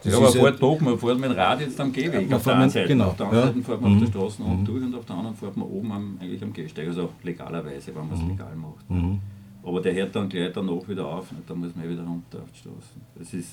[0.02, 2.56] Das ja, aber fährt doch, man fährt mit dem Rad jetzt am Gehweg auf der
[2.56, 2.88] einen Seite.
[2.88, 3.08] Genau.
[3.08, 3.52] Auf der anderen ja.
[3.52, 3.96] Seite fährt man mhm.
[3.96, 4.64] auf der Straße mhm.
[4.64, 8.08] durch und auf der anderen fährt man oben am, eigentlich am Gehsteig, also legalerweise, wenn
[8.08, 8.30] man es mhm.
[8.30, 8.90] legal macht.
[8.90, 9.20] Ne?
[9.62, 11.38] Aber der hört dann gleich danach wieder auf, ne?
[11.46, 13.00] da muss man wieder runter auf die Straße.
[13.16, 13.50] Das ist,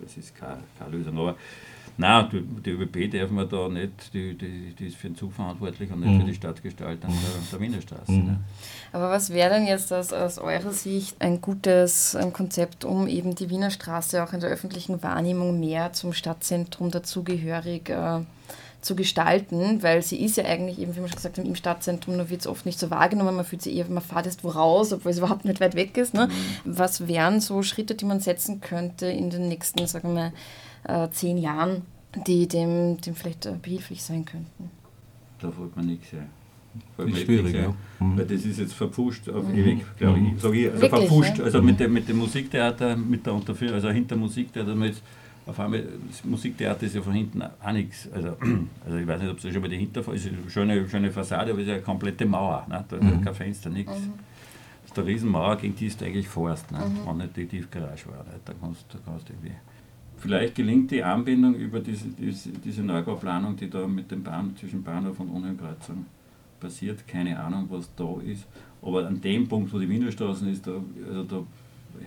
[0.00, 1.18] das ist keine, keine Lösung.
[1.18, 1.34] Aber
[1.98, 5.32] Nein, die, die ÖBB darf man da nicht, die, die, die ist für den Zug
[5.32, 6.20] verantwortlich und nicht mhm.
[6.20, 8.12] für die Stadtgestaltung der, der Wiener Straße.
[8.12, 8.26] Mhm.
[8.26, 8.40] Ne?
[8.92, 13.34] Aber was wäre denn jetzt aus, aus eurer Sicht ein gutes ein Konzept, um eben
[13.34, 18.20] die Wiener Straße auch in der öffentlichen Wahrnehmung mehr zum Stadtzentrum dazugehörig äh,
[18.82, 22.16] zu gestalten, weil sie ist ja eigentlich eben, wie wir schon gesagt haben, im Stadtzentrum,
[22.16, 24.48] nur wird es oft nicht so wahrgenommen, man fühlt sich eher, man fährt jetzt wo
[24.48, 26.14] raus, obwohl es überhaupt nicht weit weg ist.
[26.14, 26.28] Ne?
[26.28, 26.32] Mhm.
[26.64, 30.32] Was wären so Schritte, die man setzen könnte in den nächsten, sagen wir,
[30.88, 31.82] äh, zehn Jahren,
[32.26, 34.70] die dem, dem vielleicht äh, behilflich sein könnten?
[35.40, 36.28] Da fällt mir nichts ein.
[36.96, 37.74] Das ist schwierig, ja.
[38.00, 38.18] Mhm.
[38.18, 39.58] Weil das ist jetzt verpfuscht auf mhm.
[39.58, 40.42] ewig, glaube ich.
[40.42, 41.38] Sag ich also Wirklich, verpfuscht.
[41.38, 41.44] Ja?
[41.44, 45.02] Also mit dem, mit dem Musiktheater, mit der Unterführung, also hinter Musiktheater, jetzt
[45.46, 48.08] auf einmal, das Musiktheater ist ja von hinten auch nichts.
[48.12, 48.36] Also,
[48.84, 51.52] also ich weiß nicht, ob es schon mal die Hinterfall ist, eine schöne, schöne Fassade,
[51.52, 52.66] aber es ist ja eine komplette Mauer.
[52.68, 52.84] Ne?
[52.88, 53.20] Da ist mhm.
[53.22, 53.92] kein Fenster, nichts.
[53.92, 54.12] Mhm.
[54.82, 56.78] Das ist eine Riesenmauer, gegen die ist eigentlich Forst, ne?
[56.78, 57.06] mhm.
[57.06, 58.24] wenn nicht die Tiefgarage war.
[58.24, 58.40] Ne?
[58.44, 59.52] Da kannst du kannst irgendwie.
[60.18, 64.82] Vielleicht gelingt die Anbindung über diese, diese, diese Neubauplanung, die da mit dem Bahn, zwischen
[64.82, 66.06] Bahnhof und Unheimkreuzung
[66.58, 67.06] passiert.
[67.06, 68.46] Keine Ahnung, was da ist.
[68.82, 71.42] Aber an dem Punkt, wo die Wienerstraßen ist, da, also da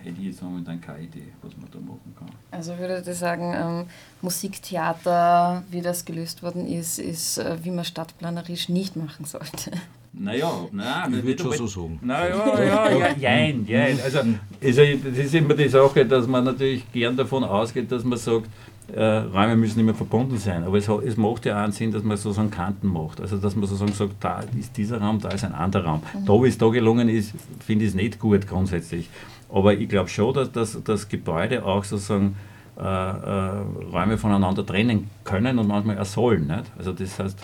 [0.04, 2.30] hätte ich jetzt momentan keine Idee, was man da machen kann.
[2.52, 3.86] Also würde ich sagen, ähm,
[4.22, 9.72] Musiktheater, wie das gelöst worden ist, ist, äh, wie man stadtplanerisch nicht machen sollte.
[10.22, 12.00] Naja, nein, ich würde schon so sagen.
[12.02, 13.98] Naja, ja, ja, jein, jein.
[14.04, 18.18] Also, also, das ist immer die Sache, dass man natürlich gern davon ausgeht, dass man
[18.18, 18.50] sagt,
[18.94, 20.66] äh, Räume müssen immer verbunden sein.
[20.66, 23.22] Aber es, es macht ja auch einen Sinn, dass man sozusagen Kanten macht.
[23.22, 26.02] Also dass man sozusagen sagt, da ist dieser Raum, da ist ein anderer Raum.
[26.14, 26.26] Mhm.
[26.26, 27.34] Da, wie es da gelungen ist,
[27.66, 29.10] finde ich es nicht gut grundsätzlich.
[29.50, 32.36] Aber ich glaube schon, dass, dass das Gebäude auch sozusagen
[32.78, 36.48] äh, äh, Räume voneinander trennen können und manchmal auch sollen.
[36.48, 36.66] Nicht?
[36.78, 37.40] Also das heißt,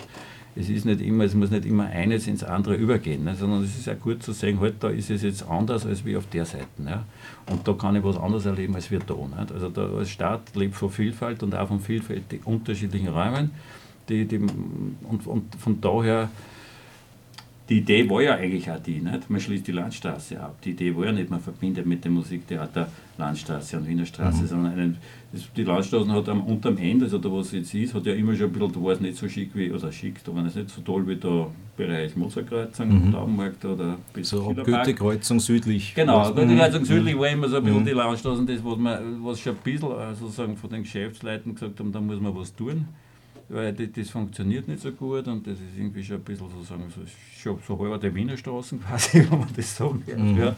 [0.58, 3.38] es ist nicht immer, es muss nicht immer eines ins andere übergehen, nicht?
[3.38, 6.16] sondern es ist ja gut zu sehen, halt, da ist es jetzt anders als wie
[6.16, 6.66] auf der Seite.
[6.78, 6.98] Nicht?
[7.50, 9.14] Und da kann ich was anderes erleben als wir da.
[9.14, 9.52] Nicht?
[9.52, 13.50] Also da als Stadt lebt von Vielfalt und auch von vielfältig unterschiedlichen Räumen.
[14.08, 16.30] Die, die, und, und von daher
[17.68, 19.28] die Idee war ja eigentlich auch die, nicht?
[19.28, 20.56] man schließt die Landstraße ab.
[20.62, 24.46] Die Idee war ja nicht, man verbindet mit dem Musiktheater Landstraße und Wiener Straße, mhm.
[24.46, 24.96] sondern einen,
[25.32, 28.14] das, die Landstraße hat am unterm Ende, also da wo es jetzt ist, hat ja
[28.14, 30.46] immer schon ein bisschen, da war es nicht so schick wie, oder schick, da war
[30.46, 33.12] es nicht so toll wie der Bereich Mozartkreuzung, mhm.
[33.12, 35.94] Daumenmarkt oder bis so Goethe-Kreuzung südlich.
[35.94, 36.86] Genau, Goethe-Kreuzung mhm.
[36.86, 37.86] südlich war immer so ein bisschen mhm.
[37.86, 41.90] die Landstraßen, das, was, man, was schon ein bisschen sozusagen von den Geschäftsleuten gesagt haben,
[41.90, 42.86] da muss man was tun
[43.48, 46.90] weil das, das, funktioniert nicht so gut und das ist irgendwie schon ein bisschen sozusagen
[46.90, 47.02] so,
[47.36, 50.18] schon so halber der Wiener Straßen quasi, wenn man das sagen darf.
[50.18, 50.38] Mhm.
[50.38, 50.56] Ja.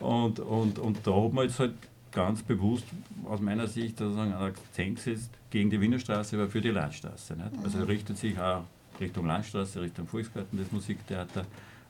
[0.00, 1.74] Und, und, und da hat man jetzt halt
[2.12, 2.84] ganz bewusst
[3.24, 7.34] aus meiner Sicht sozusagen ein Akzent gesetzt gegen die Wiener Straße, aber für die Landstraße.
[7.36, 7.56] Nicht?
[7.56, 7.64] Mhm.
[7.64, 8.64] Also richtet sich auch
[9.00, 11.46] Richtung Landstraße, Richtung Volksgarten, das Musiktheater.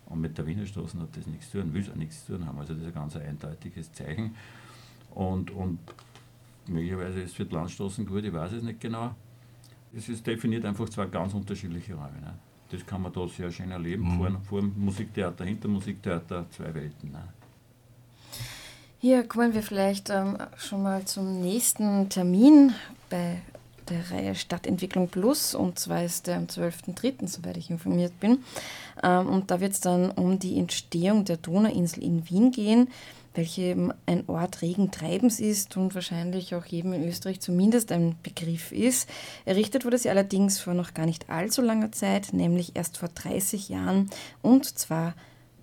[0.06, 2.36] Und mit der Wiener Straße hat das nichts zu tun, will es auch nichts zu
[2.36, 2.58] tun haben.
[2.58, 4.36] Also das ist ein ganz eindeutiges Zeichen.
[5.12, 5.80] Und, und
[6.68, 9.14] möglicherweise ist es für die Landstraßen gut, ich weiß es nicht genau
[9.96, 12.20] es ist definiert einfach zwei ganz unterschiedliche Räume.
[12.20, 12.34] Ne?
[12.70, 14.18] Das kann man da sehr schön erleben, mhm.
[14.18, 17.12] vor, vor dem Musiktheater, hinter dem Musiktheater, zwei Welten.
[17.12, 17.22] Ne?
[18.98, 22.74] Hier kommen wir vielleicht ähm, schon mal zum nächsten Termin
[23.08, 23.40] bei
[23.88, 28.38] der Reihe Stadtentwicklung Plus und zwar ist der am 12.03., soweit ich informiert bin.
[29.02, 32.88] Ähm, und da wird es dann um die Entstehung der Donauinsel in Wien gehen
[33.36, 38.72] welche ein Ort regen Treibens ist und wahrscheinlich auch jedem in Österreich zumindest ein Begriff
[38.72, 39.08] ist.
[39.44, 43.68] Errichtet wurde sie allerdings vor noch gar nicht allzu langer Zeit, nämlich erst vor 30
[43.68, 44.10] Jahren
[44.42, 45.14] und zwar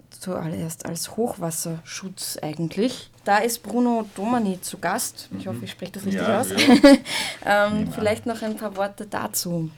[0.09, 3.09] zuallererst als Hochwasserschutz eigentlich.
[3.23, 5.29] Da ist Bruno Domani zu Gast.
[5.37, 6.49] Ich hoffe, ich spreche das richtig ja, aus.
[6.49, 7.67] Ja.
[7.71, 9.69] ähm, vielleicht noch ein paar Worte dazu.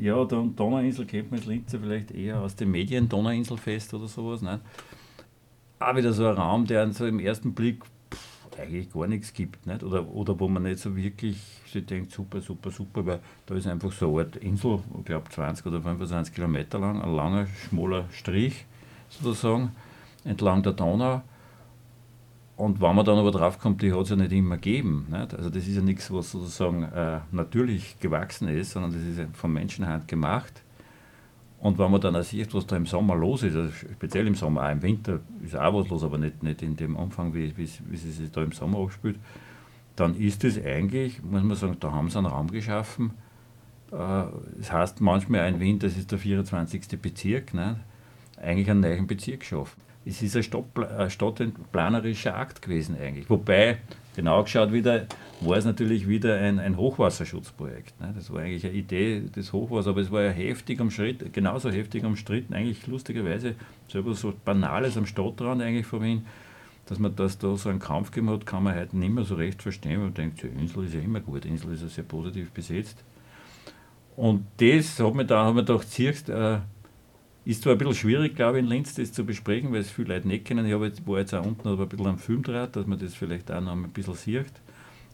[0.00, 4.42] Ja, Donauinsel kennt man als Linzer vielleicht eher aus den Medien, Donauinselfest oder sowas.
[4.42, 4.60] Nicht?
[5.78, 9.66] Auch wieder so ein Raum, der so im ersten Blick pff, eigentlich gar nichts gibt.
[9.66, 9.82] Nicht?
[9.82, 13.66] Oder, oder wo man nicht so wirklich sich denkt, super, super, super, weil da ist
[13.66, 18.04] einfach so eine Art Insel, ich glaube 20 oder 25 Kilometer lang, ein langer, schmaler
[18.10, 18.64] Strich
[19.08, 19.72] sozusagen
[20.24, 21.22] entlang der Donau.
[22.56, 25.06] Und wenn man dann aber drauf kommt, die hat es ja nicht immer gegeben.
[25.10, 25.34] Nicht?
[25.34, 29.52] Also das ist ja nichts, was sozusagen äh, natürlich gewachsen ist, sondern das ist von
[29.52, 30.62] Menschenhand gemacht.
[31.64, 34.66] Und wenn man dann sieht, was da im Sommer los ist, also speziell im Sommer,
[34.66, 37.66] auch im Winter ist auch was los, aber nicht, nicht in dem Umfang, wie, wie,
[37.88, 39.18] wie es sich da im Sommer abspielt,
[39.96, 43.12] dann ist es eigentlich, muss man sagen, da haben sie einen Raum geschaffen.
[43.90, 44.24] Äh,
[44.58, 47.00] das heißt manchmal ein Wien, das ist der 24.
[47.00, 47.80] Bezirk, ne?
[48.36, 49.80] eigentlich einen neuen Bezirk geschaffen.
[50.04, 50.42] Es ist ein
[51.10, 53.30] stadtplanerischer Akt gewesen eigentlich.
[53.30, 53.78] Wobei,
[54.14, 55.06] genau geschaut wieder,
[55.40, 58.00] war es natürlich wieder ein, ein Hochwasserschutzprojekt.
[58.00, 58.12] Ne?
[58.14, 62.04] Das war eigentlich eine Idee des Hochwassers, aber es war ja heftig umstritten, genauso heftig
[62.04, 63.54] umstritten, eigentlich lustigerweise
[63.88, 66.26] selber so Banales am Stadtrand eigentlich von Wien,
[66.86, 69.34] dass man das da so einen Kampf gegeben hat, kann man heute nicht mehr so
[69.34, 70.00] recht verstehen.
[70.00, 73.02] Man denkt, die Insel ist ja immer gut, die Insel ist ja sehr positiv besetzt.
[74.16, 76.58] Und das hat mir dann, hat mir gedacht, siehst, äh,
[77.44, 80.14] ist zwar ein bisschen schwierig, glaube ich, in Linz das zu besprechen, weil es viele
[80.14, 80.64] Leute nicht kennen.
[80.64, 83.14] Ich jetzt, war jetzt auch unten aber ein bisschen am Film draht, dass man das
[83.14, 84.52] vielleicht auch noch ein bisschen sieht.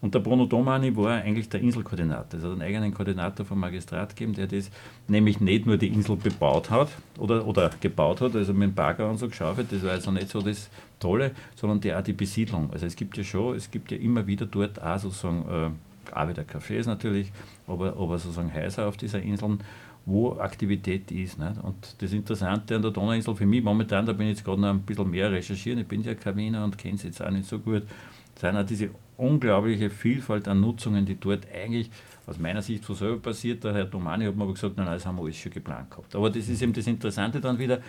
[0.01, 2.39] Und der Bruno Domani war eigentlich der Inselkoordinator.
[2.39, 4.71] Es hat einen eigenen Koordinator vom Magistrat gegeben, der das
[5.09, 6.89] nämlich nicht nur die Insel bebaut hat
[7.19, 10.31] oder, oder gebaut hat, also mit dem Bagger und so geschaufelt, das war also nicht
[10.31, 12.71] so das Tolle, sondern die auch die Besiedlung.
[12.73, 16.29] Also es gibt ja schon, es gibt ja immer wieder dort auch sozusagen, äh, auch
[16.29, 17.31] wieder Cafés natürlich,
[17.67, 19.61] aber, aber sozusagen Häuser auf dieser Inseln,
[20.07, 21.39] wo Aktivität ist.
[21.39, 21.63] Nicht?
[21.63, 24.71] Und das Interessante an der Donauinsel für mich momentan, da bin ich jetzt gerade noch
[24.71, 27.47] ein bisschen mehr recherchieren, ich bin ja kein Wiener und kenne es jetzt auch nicht
[27.47, 27.83] so gut,
[28.35, 31.91] sind auch diese unglaubliche Vielfalt an Nutzungen, die dort eigentlich
[32.27, 33.63] aus meiner Sicht von selber passiert.
[33.65, 36.15] Der Herr Domani hat mir aber gesagt, nein, das haben wir alles schon geplant gehabt.
[36.17, 37.81] Aber das ist eben das Interessante dann wieder.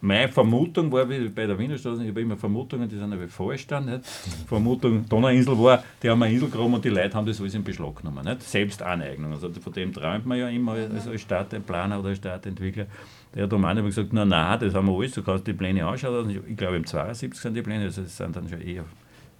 [0.00, 3.26] Meine Vermutung war, wie bei der Wiener Straße, ich habe immer Vermutungen, die sind aber
[3.28, 3.86] falsch dann.
[3.86, 4.04] Nicht?
[4.46, 7.64] Vermutung, Donauinsel war, die haben eine Insel gekommen und die Leute haben das alles in
[7.64, 8.24] Beschlag genommen.
[8.24, 8.42] Nicht?
[8.42, 9.32] Selbstaneignung.
[9.32, 12.86] Also von dem träumt man ja immer als, als Stadtplaner oder als Stadtentwickler.
[13.34, 15.86] Der Herr Domani hat gesagt, nein, nein, das haben wir alles, du kannst die Pläne
[15.86, 16.42] anschauen.
[16.46, 18.84] Ich glaube, im 72 sind die Pläne, also das sind dann schon eher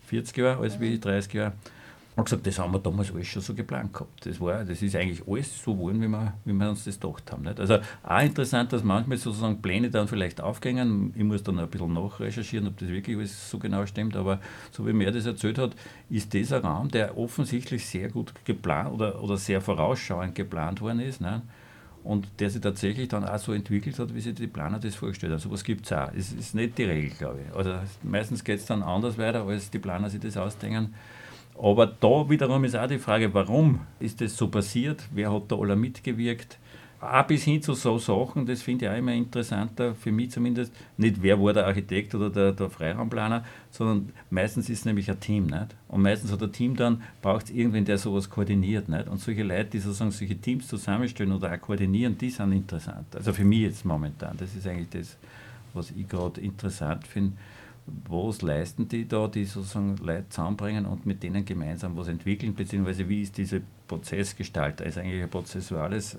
[0.07, 1.53] 40 Jahre als wie 30 Jahre.
[2.17, 4.25] Und gesagt, das haben wir damals alles schon so geplant gehabt.
[4.25, 7.31] Das, war, das ist eigentlich alles so geworden, wie wir, wie wir uns das gedacht
[7.31, 7.43] haben.
[7.43, 7.61] Nicht?
[7.61, 11.13] Also auch interessant, dass manchmal sozusagen Pläne dann vielleicht aufgängen.
[11.15, 14.17] Ich muss dann ein bisschen nachrecherchieren, ob das wirklich alles so genau stimmt.
[14.17, 15.77] Aber so wie mir das erzählt hat,
[16.09, 21.01] ist das ein Raum, der offensichtlich sehr gut geplant oder, oder sehr vorausschauend geplant worden
[21.01, 21.21] ist.
[21.21, 21.43] Nicht?
[22.07, 25.33] und der sich tatsächlich dann auch so entwickelt hat, wie sich die Planer das vorgestellt
[25.33, 25.41] haben.
[25.41, 26.13] So etwas gibt es auch.
[26.17, 27.57] Es ist nicht die Regel, glaube ich.
[27.57, 27.75] Also
[28.05, 30.95] meistens geht es dann anders weiter, als die Planer sich das ausdenken.
[31.59, 35.03] Aber da wiederum ist auch die Frage, warum ist das so passiert?
[35.13, 36.59] Wer hat da alle mitgewirkt?
[37.01, 40.73] Auch bis hin zu so Sachen, das finde ich auch immer interessanter, für mich zumindest,
[40.97, 45.21] nicht wer war der Architekt oder der, der Freiraumplaner, sondern meistens ist es nämlich ein
[45.21, 45.47] Team.
[45.47, 45.77] Nicht?
[45.89, 48.89] Und meistens hat ein Team dann, braucht es irgendwen, der sowas koordiniert.
[48.89, 49.09] Nicht?
[49.09, 53.15] Und solche Leute, die sozusagen solche Teams zusammenstellen oder auch koordinieren, die sind interessant.
[53.15, 55.17] Also für mich jetzt momentan, das ist eigentlich das,
[55.75, 57.33] was ich gerade interessant finde
[58.09, 63.09] was leisten die da, die sozusagen Leute zusammenbringen und mit denen gemeinsam was entwickeln, beziehungsweise
[63.09, 64.87] wie ist dieser Prozess gestaltet?
[64.87, 66.19] ist eigentlich ein prozessuales äh,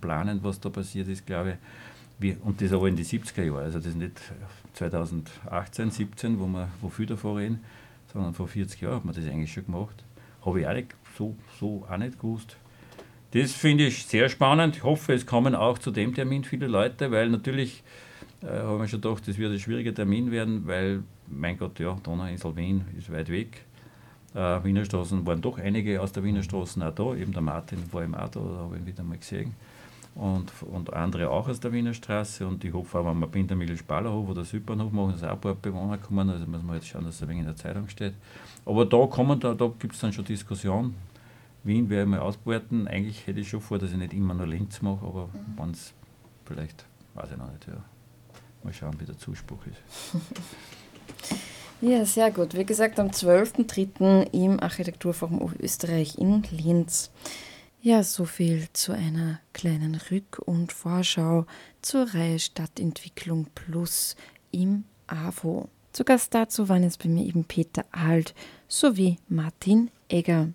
[0.00, 1.56] Planen, was da passiert ist, glaube ich.
[2.18, 4.20] Wie, und das aber in die 70er Jahre, also das ist nicht
[4.74, 7.60] 2018, 17, wo wir wo viel davor reden,
[8.12, 10.04] sondern vor 40 Jahren hat man das eigentlich schon gemacht.
[10.44, 12.56] Habe ich auch so, so auch nicht gewusst.
[13.32, 14.76] Das finde ich sehr spannend.
[14.76, 17.82] Ich hoffe, es kommen auch zu dem Termin viele Leute, weil natürlich
[18.42, 21.96] äh, habe ich schon gedacht, das wird ein schwieriger Termin werden, weil, mein Gott, ja,
[22.02, 23.64] Donauinsel Wien ist weit weg.
[24.34, 27.78] Äh, Wiener Straßen waren doch einige aus der Wiener Straßen auch da, eben der Martin
[27.92, 29.54] war im auch da, da habe ich ihn wieder mal gesehen.
[30.14, 32.46] Und, und andere auch aus der Wiener Straße.
[32.46, 35.54] Und ich hoffe auch, wenn wir Bindermühle Spalerhof oder Südbahnhof machen, dass auch ein paar
[35.54, 36.30] Bewohner kommen.
[36.30, 38.14] Also muss man jetzt schauen, dass es ein wenig in der Zeitung steht.
[38.64, 40.94] Aber da kommen, da, da gibt es dann schon Diskussion.
[41.64, 42.88] Wien werde ich mal ausbeuten.
[42.88, 45.58] Eigentlich hätte ich schon vor, dass ich nicht immer nur Linz mache, aber mhm.
[45.58, 45.92] wenn es
[46.46, 47.84] vielleicht, weiß ich noch nicht, ja.
[48.66, 49.80] Mal schauen, wie der Zuspruch ist.
[51.82, 52.54] Ja, sehr gut.
[52.54, 54.32] Wie gesagt, am 12.03.
[54.32, 57.10] im Architekturforum Österreich in Linz.
[57.82, 61.44] Ja, so viel zu einer kleinen Rück- und Vorschau
[61.82, 64.16] zur Reihe Stadtentwicklung Plus
[64.52, 65.68] im AWO.
[65.92, 68.34] Zu Gast dazu waren jetzt bei mir eben Peter Alt
[68.68, 70.48] sowie Martin Egger.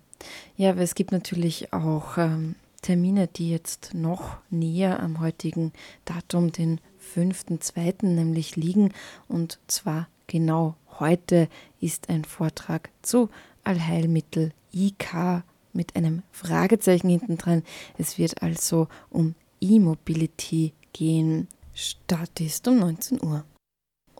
[0.56, 5.72] Ja, aber es gibt natürlich auch ähm, Termine, die jetzt noch näher am heutigen
[6.04, 6.80] Datum, den
[7.14, 8.06] 5.2.
[8.06, 8.92] nämlich liegen.
[9.28, 11.48] Und zwar genau heute
[11.80, 13.28] ist ein Vortrag zu
[13.64, 17.62] Allheilmittel IK mit einem Fragezeichen hinten dran.
[17.98, 21.48] Es wird also um E-Mobility gehen.
[21.74, 23.44] Start ist um 19 Uhr.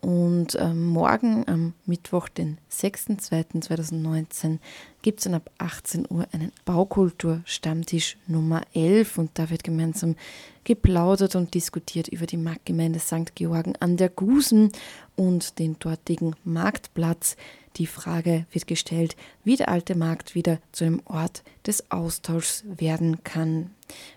[0.03, 4.59] Und ähm, morgen, am Mittwoch, den 6.2.2019,
[5.01, 10.17] gibt es dann ab 18 Uhr einen Baukultur-Stammtisch Nummer 11 und da wird gemeinsam
[10.65, 13.33] geplaudert und diskutiert über die Marktgemeinde St.
[13.33, 14.73] Georgen an der Gusen
[15.15, 17.37] und den dortigen Marktplatz.
[17.77, 23.23] Die Frage wird gestellt, wie der alte Markt wieder zu einem Ort des Austauschs werden
[23.23, 23.71] kann.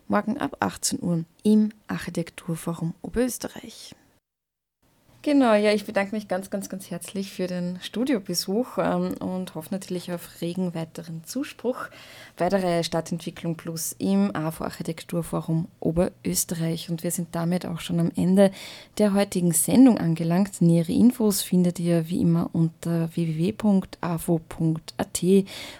[0.08, 3.94] Morgen ab 18 Uhr im Architekturforum Oberösterreich.
[5.26, 9.70] Genau, ja, ich bedanke mich ganz, ganz, ganz herzlich für den Studiobesuch ähm, und hoffe
[9.72, 11.88] natürlich auf regen weiteren Zuspruch
[12.38, 16.90] Reihe Stadtentwicklung Plus im AFO Architekturforum Oberösterreich.
[16.90, 18.52] Und wir sind damit auch schon am Ende
[18.98, 20.62] der heutigen Sendung angelangt.
[20.62, 24.04] Nähere Infos findet ihr wie immer unter www.afo.at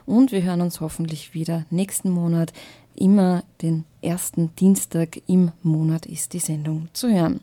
[0.06, 2.52] und wir hören uns hoffentlich wieder nächsten Monat
[2.98, 7.40] Immer den ersten Dienstag im Monat ist die Sendung zu hören.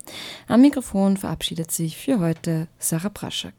[0.48, 3.54] Am Mikrofon verabschiedet sich für heute Sarah Praschak.